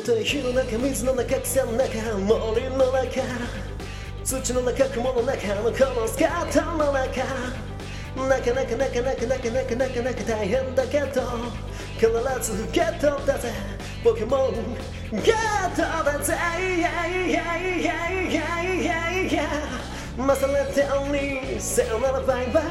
[0.00, 3.22] たとえ火の中水の中草の中森の中
[4.24, 7.24] 土の中雲の中のこのスカートの中
[8.16, 11.22] なかなかなかなかなかなかなかなか大変だけど
[11.98, 12.06] 必
[12.42, 13.50] ずゲットだぜ。
[14.04, 14.52] ポケモン
[15.10, 16.36] ゲットだぜ。
[16.58, 22.64] イエイイエイイエイイエイイエイイエイ勝れておにさよならバイバイ。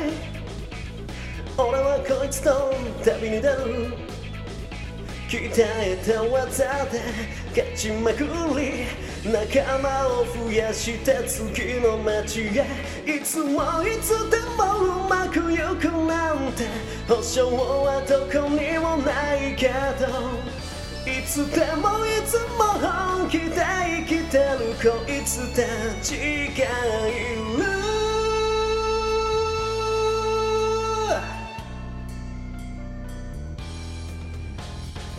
[1.57, 2.71] 俺はこいつと
[3.03, 4.16] 旅に出る。
[5.27, 7.01] 鍛えた技で
[7.49, 8.23] 勝ちまく
[8.57, 8.87] り
[9.29, 12.65] 仲間を増やして次の街へ。
[13.05, 16.63] いつもいつでもうまくいくなんて
[17.09, 19.67] 保証はどこにもないけ
[19.99, 20.07] ど
[21.05, 25.61] いつでもいつも本気で生きてるこいつた
[26.01, 26.15] ち
[26.55, 26.63] が
[27.09, 27.46] いる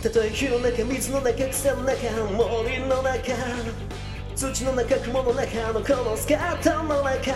[0.01, 3.33] たとえ火の中水の中草の中森の中
[4.33, 7.33] 土の中雲の中のこのスカートの中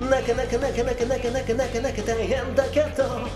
[0.00, 3.28] なかなかなかなかなかなかなかなか大変だけど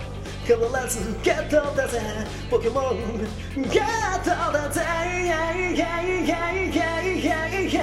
[0.43, 2.01] 必ずゲットだぜ
[2.51, 3.19] ポケモン
[3.55, 7.81] ゲットだぜイエイイエイイエイエイエイエイ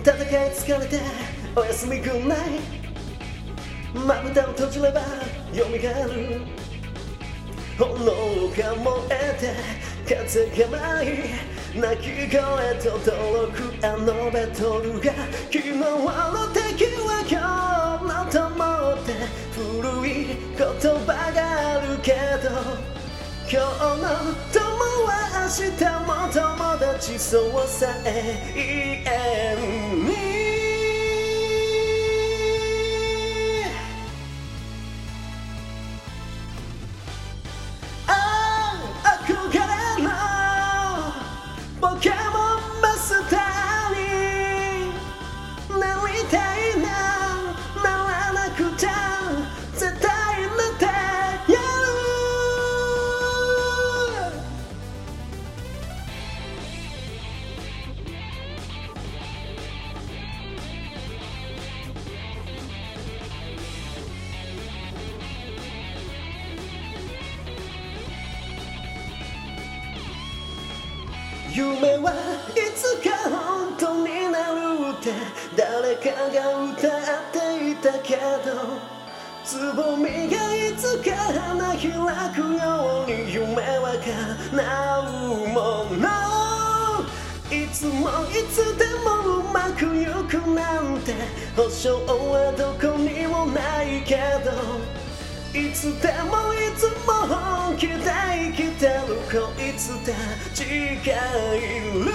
[0.00, 1.00] 戦い疲れて
[1.56, 2.38] おやすみグッナイ
[4.06, 5.00] まぶたを閉じれば
[5.52, 6.56] 蘇る
[7.78, 9.15] 炎が燃え
[10.06, 12.38] 風が舞い鳴き声
[12.80, 15.12] と届くあのバトルが
[15.50, 16.06] 昨日の
[16.54, 17.34] 敵は今
[17.98, 19.10] 日の友って
[19.50, 20.10] 古い
[20.56, 20.66] 言
[21.04, 21.38] 葉が
[21.72, 22.54] あるけど
[23.50, 23.58] 今日
[24.00, 24.06] の
[24.52, 24.62] 友
[25.06, 25.10] は
[25.42, 29.54] 明日も友達そうさえ言え
[29.92, 30.45] んに
[71.56, 72.12] 夢は
[72.54, 75.10] いつか本当になるって
[75.56, 78.76] 誰かが歌っていたけど
[79.42, 83.96] つぼみがいつか花開くように夢は
[84.52, 84.60] 叶
[85.00, 86.06] うもの。
[87.50, 91.14] いつもいつでもうまくいくなんて
[91.56, 94.50] 保証はどこにもないけど
[95.58, 99.25] いつでもいつも本気で生きてる。
[99.36, 100.12] こいつた
[100.54, 101.60] ちがい
[101.92, 102.05] る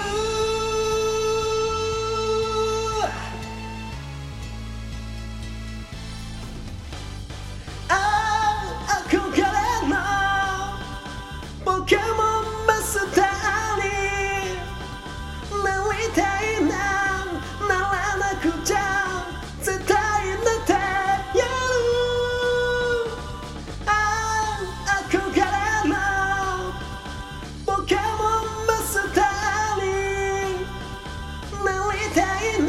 [32.13, 32.60] dying